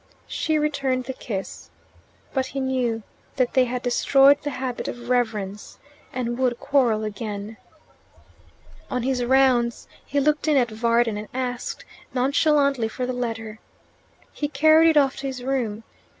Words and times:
She 0.25 0.57
returned 0.57 1.03
the 1.03 1.13
kiss. 1.13 1.69
But 2.33 2.47
he 2.47 2.59
knew 2.59 3.03
that 3.35 3.53
they 3.53 3.65
had 3.65 3.83
destroyed 3.83 4.41
the 4.41 4.49
habit 4.49 4.87
of 4.87 5.09
reverence, 5.09 5.77
and 6.11 6.39
would 6.39 6.59
quarrel 6.59 7.03
again. 7.03 7.57
On 8.89 9.03
his 9.03 9.23
rounds 9.23 9.87
he 10.03 10.19
looked 10.19 10.47
in 10.47 10.57
at 10.57 10.71
Varden 10.71 11.17
and 11.17 11.27
asked 11.35 11.85
nonchalantly 12.15 12.87
for 12.87 13.05
the 13.05 13.13
letter. 13.13 13.59
He 14.33 14.47
carried 14.47 14.89
it 14.89 14.97
off 14.97 15.17
to 15.17 15.27
his 15.27 15.43
room. 15.43 15.83